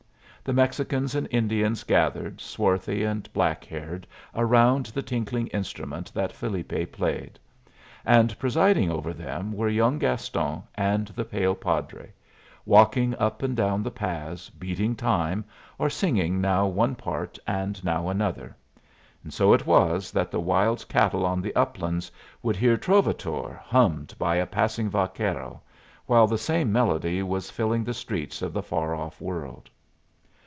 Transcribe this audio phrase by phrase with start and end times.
[0.43, 6.91] The Mexicans and Indians gathered, swarthy and black haired, around the tinkling instrument that Felipe
[6.91, 7.37] played;
[8.03, 12.11] and presiding over them were young Gaston and the pale padre,
[12.65, 15.45] walking up and down the paths, beating time,
[15.77, 18.55] or singing now one part and now another.
[19.23, 22.11] And so it was that the wild cattle on the uplands
[22.41, 25.61] would hear "Trovatore" hummed by a passing vaquero,
[26.07, 29.69] while the same melody was filling the streets of the far off world.